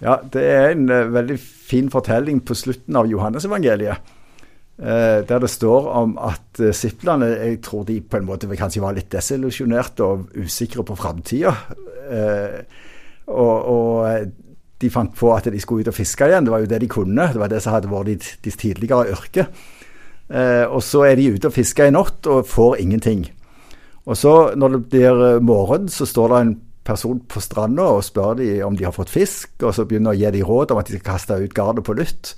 Ja, 0.00 0.16
Det 0.32 0.42
er 0.42 0.70
en 0.72 0.88
uh, 0.88 1.12
veldig 1.12 1.36
fin 1.40 1.90
fortelling 1.92 2.40
på 2.44 2.56
slutten 2.56 2.96
av 2.96 3.08
Johannesevangeliet. 3.10 4.12
Uh, 4.80 5.20
der 5.28 5.42
det 5.42 5.50
står 5.52 5.88
om 5.92 6.14
at 6.24 6.56
disiplene 6.56 7.26
uh, 7.34 7.42
jeg 7.44 7.58
tror 7.66 7.84
de 7.84 7.98
på 8.00 8.16
en 8.16 8.24
måte 8.24 8.48
kanskje 8.48 8.80
var 8.80 8.96
litt 8.96 9.10
desillusjonerte 9.12 10.06
og 10.06 10.30
usikre 10.40 10.84
på 10.84 10.96
framtida. 10.96 11.52
Og, 13.30 13.58
og, 13.70 14.30
de 14.80 14.88
fant 14.90 15.12
på 15.12 15.28
at 15.34 15.44
de 15.52 15.60
skulle 15.60 15.84
ut 15.84 15.90
og 15.92 15.94
fiske 15.94 16.24
igjen. 16.24 16.46
Det 16.46 16.52
var 16.54 16.62
jo 16.62 16.70
det 16.70 16.78
de 16.80 16.88
kunne. 16.88 17.26
Det 17.28 17.38
var 17.38 17.50
det 17.52 17.58
som 17.60 17.74
hadde 17.74 17.90
vært 17.92 18.24
deres 18.40 18.56
tidligere 18.56 19.12
yrke. 19.12 19.44
og 20.72 20.82
så 20.82 21.04
er 21.04 21.20
de 21.20 21.28
ute 21.34 21.46
og 21.46 21.52
fisker 21.52 21.90
i 21.90 21.92
natt 21.92 22.26
og 22.26 22.48
får 22.48 22.80
ingenting. 22.80 23.26
Og 24.06 24.16
så, 24.16 24.54
når 24.56 24.68
det 24.68 24.80
blir 24.88 25.40
morgen, 25.44 25.88
så 25.88 26.08
står 26.08 26.28
det 26.32 26.40
en 26.40 26.56
person 26.90 27.20
på 27.30 27.42
stranda 27.42 27.86
og 27.96 28.04
spør 28.06 28.38
de 28.40 28.48
om 28.66 28.76
de 28.76 28.86
har 28.86 28.94
fått 28.96 29.12
fisk, 29.14 29.54
og 29.62 29.74
så 29.76 29.86
begynner 29.86 30.14
å 30.14 30.18
gi 30.18 30.30
de 30.34 30.42
råd 30.46 30.74
om 30.74 30.80
at 30.82 30.90
de 30.90 30.98
skal 30.98 31.12
kaste 31.14 31.38
ut 31.40 31.54
gardet 31.56 31.86
på 31.86 31.96
nytt. 31.98 32.34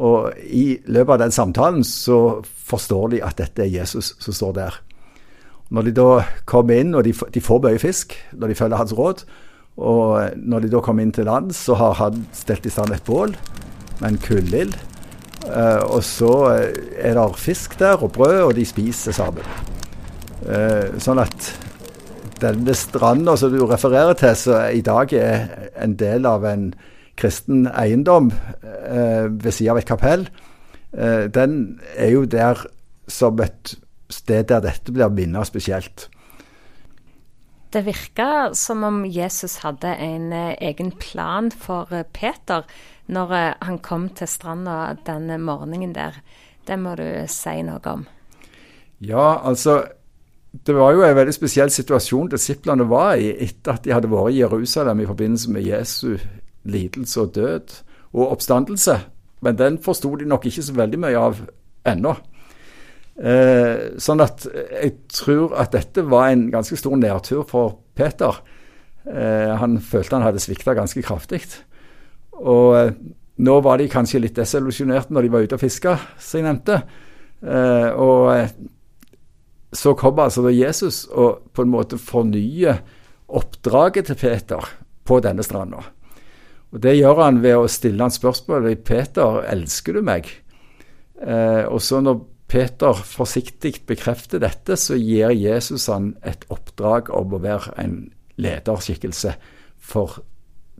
Og 0.00 0.32
i 0.48 0.78
løpet 0.88 1.16
av 1.16 1.20
den 1.26 1.34
samtalen 1.34 1.84
så 1.84 2.40
forstår 2.68 3.12
de 3.12 3.22
at 3.26 3.36
dette 3.42 3.66
er 3.66 3.72
Jesus 3.74 4.14
som 4.22 4.36
står 4.36 4.56
der. 4.56 4.78
Når 5.72 5.88
de 5.88 5.94
da 5.96 6.10
kommer 6.48 6.80
inn, 6.80 6.94
og 6.96 7.04
de, 7.04 7.12
de 7.12 7.40
får 7.40 7.62
mye 7.64 7.80
fisk 7.80 8.16
når 8.32 8.52
de 8.52 8.58
følger 8.58 8.80
hans 8.80 8.94
råd, 8.96 9.24
og 9.80 10.36
når 10.36 10.64
de 10.64 10.72
da 10.74 10.80
kommer 10.84 11.04
inn 11.04 11.14
til 11.16 11.28
land, 11.28 11.52
så 11.56 11.76
har 11.80 11.96
han 12.00 12.24
stelt 12.36 12.66
i 12.68 12.72
stand 12.72 12.92
et 12.92 13.04
bål 13.06 13.32
med 14.00 14.08
en 14.10 14.20
kullild. 14.20 14.76
Uh, 15.42 15.80
og 15.96 16.04
så 16.06 16.32
er 16.52 17.16
det 17.16 17.24
fisk 17.40 17.78
der 17.80 17.96
og 18.04 18.12
brød, 18.14 18.38
og 18.42 18.54
de 18.56 18.66
spiser 18.68 19.16
sammen. 19.16 19.46
Uh, 20.44 20.92
sånn 21.02 21.22
at 21.22 21.48
denne 22.42 22.74
stranda 22.76 23.36
som 23.38 23.52
du 23.54 23.62
refererer 23.66 24.16
til, 24.18 24.36
som 24.38 24.70
i 24.74 24.82
dag 24.84 25.12
er 25.16 25.70
en 25.80 25.96
del 25.98 26.26
av 26.28 26.46
en 26.48 26.72
kristen 27.18 27.66
eiendom 27.68 28.30
eh, 28.32 29.28
ved 29.28 29.52
siden 29.52 29.74
av 29.74 29.82
et 29.82 29.88
kapell, 29.88 30.26
eh, 30.92 31.28
den 31.32 31.78
er 31.96 32.14
jo 32.14 32.24
der 32.24 32.66
som 33.08 33.40
et 33.44 33.76
sted 34.12 34.48
der 34.50 34.64
dette 34.64 34.92
blir 34.92 35.12
minnet 35.12 35.48
spesielt. 35.48 36.08
Det 37.72 37.86
virka 37.86 38.52
som 38.54 38.84
om 38.84 39.04
Jesus 39.08 39.62
hadde 39.64 39.94
en 39.96 40.32
eh, 40.36 40.56
egen 40.60 40.90
plan 40.92 41.48
for 41.50 41.88
eh, 41.92 42.04
Peter 42.04 42.66
når 43.08 43.32
eh, 43.32 43.54
han 43.64 43.78
kom 43.80 44.10
til 44.12 44.28
stranda 44.28 44.92
denne 45.06 45.38
morgenen 45.40 45.94
der. 45.96 46.18
Det 46.68 46.76
må 46.78 46.92
du 47.00 47.24
si 47.32 47.54
noe 47.64 47.80
om. 47.88 48.04
Ja, 49.00 49.40
altså 49.40 49.80
det 50.52 50.74
var 50.76 50.92
jo 50.92 51.04
en 51.04 51.16
veldig 51.16 51.32
spesiell 51.34 51.70
situasjon 51.72 52.28
disiplene 52.34 52.84
var 52.88 53.16
i 53.16 53.30
etter 53.46 53.72
at 53.72 53.86
de 53.86 53.94
hadde 53.94 54.10
vært 54.12 54.34
i 54.34 54.42
Jerusalem 54.42 55.00
i 55.00 55.08
forbindelse 55.08 55.52
med 55.54 55.64
Jesu 55.64 56.18
lidelse 56.68 57.20
og 57.22 57.32
død 57.34 57.78
og 58.12 58.34
oppstandelse. 58.34 58.98
Men 59.42 59.58
den 59.58 59.78
forsto 59.82 60.12
de 60.20 60.28
nok 60.28 60.46
ikke 60.46 60.62
så 60.62 60.74
veldig 60.76 61.00
mye 61.02 61.18
av 61.18 61.40
ennå. 61.88 62.12
Eh, 63.16 63.96
sånn 64.00 64.22
at 64.24 64.44
jeg 64.46 64.92
tror 65.12 65.56
at 65.60 65.72
dette 65.74 66.04
var 66.08 66.30
en 66.30 66.46
ganske 66.52 66.76
stor 66.78 66.94
nedtur 67.00 67.42
for 67.48 67.78
Peter. 67.96 68.38
Eh, 69.08 69.56
han 69.58 69.80
følte 69.80 70.16
han 70.16 70.26
hadde 70.28 70.42
svikta 70.42 70.76
ganske 70.78 71.02
kraftig. 71.02 71.42
Og 72.38 72.76
eh, 72.76 72.92
nå 73.42 73.56
var 73.64 73.80
de 73.80 73.88
kanskje 73.90 74.20
litt 74.22 74.36
desillusjonerte 74.36 75.16
når 75.16 75.26
de 75.26 75.32
var 75.32 75.48
ute 75.48 75.58
og 75.58 75.64
fiska, 75.64 75.96
som 76.20 76.40
jeg 76.40 76.46
nevnte. 76.46 76.78
Eh, 77.42 77.90
og 77.98 78.30
eh, 78.36 78.54
så 79.72 79.94
kommer 79.96 80.28
altså 80.28 80.50
Jesus 80.52 81.06
og 81.08 81.48
på 81.54 81.64
en 81.64 81.72
måte 81.72 81.98
fornyer 81.98 82.82
oppdraget 83.32 84.10
til 84.10 84.18
Peter 84.20 84.68
på 85.04 85.20
denne 85.24 85.44
stranda. 85.44 85.80
Og 86.72 86.80
Det 86.80 86.96
gjør 86.96 87.22
han 87.24 87.42
ved 87.42 87.56
å 87.56 87.68
stille 87.68 88.02
han 88.02 88.12
spørsmålet 88.12 88.84
Peter, 88.84 89.42
elsker 89.48 89.96
du 89.96 90.02
meg? 90.04 90.28
Eh, 91.20 91.64
og 91.68 91.80
så 91.84 92.00
når 92.00 92.20
Peter 92.48 92.92
forsiktig 92.92 93.86
bekrefter 93.88 94.40
dette, 94.40 94.76
så 94.76 94.96
gir 94.96 95.32
Jesus 95.32 95.86
han 95.88 96.14
et 96.24 96.44
oppdrag 96.52 97.08
om 97.12 97.32
å 97.32 97.40
være 97.40 97.76
en 97.80 97.96
lederskikkelse 98.40 99.34
for 99.80 100.20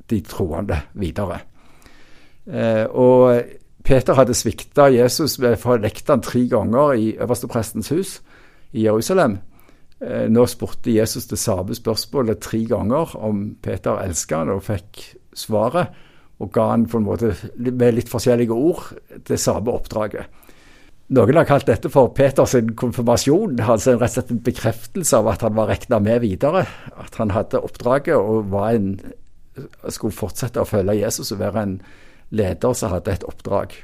de 0.08 0.20
troende 0.25 0.82
videre. 0.92 1.42
Eh, 2.49 2.84
og 2.88 3.40
Peter 3.84 4.16
hadde 4.16 4.37
svikta 4.37 4.88
Jesus 4.92 5.38
ved 5.40 5.56
å 5.56 5.62
fornekte 5.62 6.12
han 6.12 6.25
tre 6.25 6.44
ganger 6.50 6.96
i 6.99 7.08
øversteprestens 7.20 7.92
hus 7.92 8.18
i 8.72 8.86
Jerusalem. 8.86 9.38
Eh, 10.02 10.26
nå 10.32 10.46
spurte 10.50 10.94
Jesus 10.94 11.28
det 11.30 11.38
samme 11.38 11.76
spørsmålet 11.76 12.42
tre 12.42 12.64
ganger 12.66 13.14
om 13.22 13.44
Peter 13.62 14.00
elska 14.02 14.42
han, 14.42 14.54
og 14.56 14.64
fikk 14.66 15.04
svaret. 15.36 15.92
Og 16.42 16.50
ga 16.50 16.72
han 16.72 16.88
på 16.90 16.98
en 16.98 17.06
måte 17.06 17.34
med 17.54 17.94
litt 17.94 18.10
forskjellige 18.10 18.56
ord 18.56 18.88
det 19.28 19.38
samme 19.38 19.70
oppdraget. 19.70 20.26
Noen 21.12 21.36
har 21.36 21.46
kalt 21.46 21.68
dette 21.68 21.90
for 21.92 22.08
Peters 22.16 22.54
konfirmasjon, 22.78 23.58
altså 23.60 23.98
rett 23.98 24.08
og 24.08 24.14
slett 24.14 24.30
en 24.32 24.44
bekreftelse 24.46 25.18
av 25.18 25.28
at 25.34 25.42
han 25.44 25.54
var 25.58 25.68
regna 25.68 25.98
med 26.00 26.22
videre. 26.24 26.64
At 26.96 27.18
han 27.20 27.34
hadde 27.34 27.60
oppdraget 27.60 28.16
og 28.16 28.54
en, 28.64 28.94
skulle 29.92 30.16
fortsette 30.16 30.62
å 30.62 30.68
følge 30.68 30.96
Jesus 31.02 31.34
og 31.34 31.42
være 31.42 31.66
en 31.66 31.74
leder 32.32 32.78
som 32.78 32.94
hadde 32.94 33.12
et 33.12 33.26
oppdrag. 33.28 33.76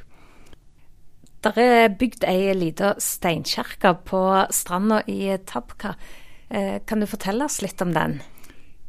Det 1.44 1.54
er 1.62 1.92
bygd 1.94 2.24
ei 2.26 2.50
lita 2.56 2.96
steinkirke 2.98 3.92
på 4.08 4.22
stranda 4.50 5.04
i 5.06 5.36
Tabka. 5.46 5.94
Eh, 6.50 6.80
kan 6.86 6.98
du 6.98 7.06
fortelle 7.06 7.46
oss 7.46 7.60
litt 7.62 7.78
om 7.84 7.92
den? 7.94 8.18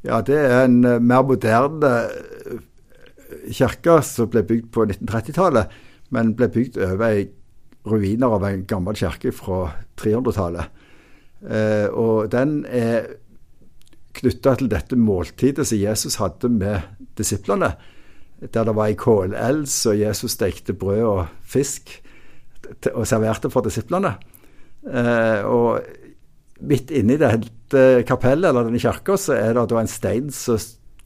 Ja, 0.02 0.22
det 0.26 0.38
er 0.40 0.64
en 0.64 0.80
eh, 0.88 1.02
mer 1.04 1.26
moderne 1.28 1.92
eh, 2.08 2.64
kirke 3.54 4.00
som 4.08 4.32
ble 4.34 4.42
bygd 4.48 4.72
på 4.74 4.88
1930-tallet, 4.88 5.70
men 6.16 6.34
ble 6.40 6.50
bygd 6.50 6.80
over 6.82 7.06
ei 7.12 7.28
ruiner 7.86 8.34
av 8.40 8.48
en 8.48 8.66
gammel 8.68 8.98
kirke 8.98 9.34
fra 9.36 9.62
300-tallet. 10.02 10.74
Eh, 11.46 11.88
og 11.94 12.32
den 12.34 12.64
er 12.66 13.14
knytta 14.18 14.58
til 14.58 14.74
dette 14.74 14.98
måltidet 14.98 15.68
som 15.70 15.80
Jesus 15.80 16.18
hadde 16.20 16.50
med 16.50 16.82
disiplene. 17.20 17.76
Der 18.42 18.66
det 18.66 18.76
var 18.76 18.90
ei 18.90 18.98
kålelv, 18.98 19.68
så 19.70 19.94
Jesus 19.94 20.40
stekte 20.40 20.74
brød 20.74 21.04
og 21.04 21.26
fisk 21.44 22.00
og 22.94 23.08
serverte 23.08 23.52
for 23.54 23.66
disiplene. 23.66 24.16
Eh, 24.88 25.46
og 25.48 25.80
midt 26.70 26.92
inni 26.96 27.18
dette 27.20 27.86
kapellet, 28.08 28.50
eller 28.50 28.68
denne 28.68 28.82
kirka, 28.82 29.18
så 29.20 29.36
er 29.38 29.56
det 29.56 29.68
da 29.72 29.80
en 29.82 29.92
stein 29.92 30.32
som 30.36 30.60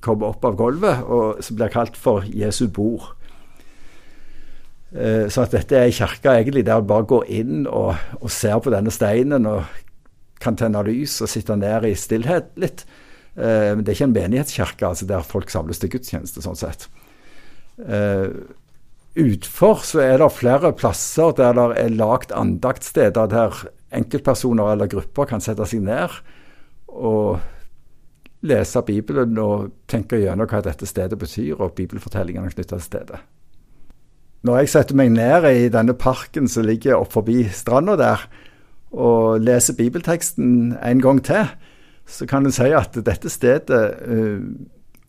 kommer 0.04 0.34
opp 0.34 0.46
av 0.46 0.58
gulvet, 0.60 1.04
og 1.08 1.44
som 1.44 1.58
blir 1.58 1.72
kalt 1.74 1.98
for 2.00 2.26
Jesu 2.28 2.66
bord. 2.74 3.14
Eh, 4.94 5.30
så 5.32 5.46
at 5.46 5.56
dette 5.56 5.78
er 5.78 5.88
ei 5.88 5.96
kirke 5.96 6.36
egentlig 6.38 6.66
der 6.68 6.82
du 6.82 6.90
bare 6.90 7.08
går 7.10 7.30
inn 7.34 7.64
og, 7.66 7.96
og, 8.20 8.30
ser 8.30 8.60
på 8.62 8.74
denne 8.74 8.94
steinen 8.94 9.48
og 9.50 9.64
kan 10.44 10.58
tenne 10.60 10.84
lys 10.86 11.16
og 11.24 11.32
sitte 11.32 11.56
ned 11.58 11.88
i 11.90 11.96
stillhet 11.98 12.52
litt. 12.62 12.84
Eh, 13.34 13.72
men 13.74 13.82
det 13.82 13.94
er 13.94 13.98
ikke 13.98 14.10
en 14.12 14.18
menighetskirke 14.20 14.90
altså 14.92 15.08
der 15.10 15.26
folk 15.26 15.50
samles 15.54 15.82
til 15.82 15.90
gudstjeneste, 15.96 16.44
sånn 16.46 16.60
sett. 16.60 16.90
Uh, 17.74 18.30
utfor 19.20 19.84
så 19.86 20.02
er 20.02 20.18
det 20.22 20.32
flere 20.34 20.74
plasser 20.74 21.36
der 21.38 21.54
det 21.58 21.66
er 21.82 21.98
lagt 21.98 22.32
andaktsteder 22.34 23.30
der 23.30 23.66
enkeltpersoner 23.94 24.74
eller 24.74 24.90
grupper 24.90 25.30
kan 25.30 25.44
sette 25.44 25.68
seg 25.70 25.84
ned 25.86 26.16
og 26.94 27.42
lese 28.44 28.82
Bibelen 28.86 29.38
og 29.40 29.70
tenke 29.90 30.20
gjennom 30.20 30.50
hva 30.50 30.62
dette 30.64 30.88
stedet 30.90 31.18
betyr, 31.20 31.56
og 31.60 31.76
bibelfortellingene 31.78 32.52
knytta 32.52 32.76
til 32.76 32.84
stedet. 32.84 33.22
Når 34.44 34.60
jeg 34.60 34.72
setter 34.74 34.98
meg 35.00 35.14
ned 35.16 35.48
i 35.48 35.70
denne 35.72 35.96
parken 35.96 36.50
som 36.52 36.68
ligger 36.68 37.00
opp 37.00 37.14
forbi 37.16 37.46
stranda 37.56 37.96
der, 38.00 38.26
og 38.94 39.40
leser 39.42 39.78
bibelteksten 39.78 40.76
en 40.76 41.02
gang 41.02 41.22
til, 41.26 41.48
så 42.06 42.28
kan 42.30 42.46
en 42.46 42.54
si 42.54 42.68
at 42.76 43.00
dette 43.00 43.32
stedet, 43.32 43.84
uh, 44.04 44.44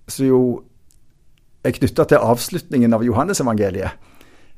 som 0.09 0.29
jo 0.29 0.41
er 1.65 1.77
knytta 1.77 2.07
til 2.09 2.23
avslutningen 2.23 2.97
av 2.97 3.05
Johannesevangeliet, 3.07 3.97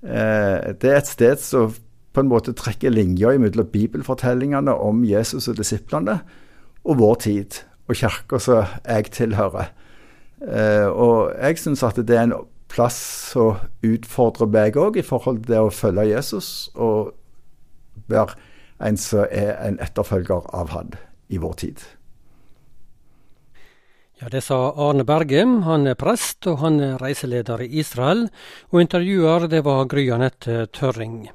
uh, 0.06 0.72
det 0.76 0.90
er 0.90 1.00
et 1.00 1.10
sted 1.10 1.42
som 1.42 1.74
på 2.16 2.24
en 2.24 2.30
måte 2.30 2.54
trekker 2.56 2.94
linja 2.94 3.34
mellom 3.38 3.68
bibelfortellingene 3.68 4.72
om 4.72 5.04
Jesus 5.04 5.50
og 5.52 5.58
disiplene, 5.58 6.20
og 6.86 7.00
vår 7.00 7.18
tid, 7.26 7.58
og 7.86 7.98
kirka 7.98 8.40
som 8.40 8.78
jeg 8.86 9.10
tilhører. 9.14 9.72
Uh, 10.40 10.88
og 10.92 11.18
jeg 11.36 11.60
syns 11.60 11.84
at 11.86 12.00
det 12.00 12.16
er 12.16 12.28
en 12.28 12.38
plass 12.72 12.98
som 13.32 13.60
utfordrer 13.86 14.50
meg 14.50 14.76
òg 14.80 14.98
i 15.00 15.04
forhold 15.06 15.44
til 15.44 15.54
det 15.54 15.62
å 15.62 15.72
følge 15.72 16.08
Jesus 16.10 16.68
og 16.74 17.14
være 18.10 18.36
en 18.84 18.98
som 19.00 19.24
er 19.30 19.54
en 19.64 19.78
etterfølger 19.82 20.48
av 20.54 20.72
han 20.74 20.92
i 21.32 21.40
vår 21.40 21.54
tid. 21.62 21.84
Ja, 24.16 24.28
Det 24.32 24.40
sa 24.40 24.72
Arne 24.72 25.04
Berge. 25.04 25.42
Han 25.44 25.86
er 25.86 25.94
prest 25.94 26.46
og 26.48 26.62
han 26.62 26.80
er 26.80 26.96
reiseleder 26.96 27.60
i 27.60 27.68
Israel. 27.82 28.30
Og 28.72 28.80
intervjuer 28.80 29.44
det 29.52 29.60
var 29.64 29.84
Gry 29.92 30.08
Anette 30.08 30.66
Tørring. 30.72 31.26